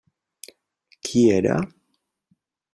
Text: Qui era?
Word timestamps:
Qui 1.05 1.21
era? 1.37 1.57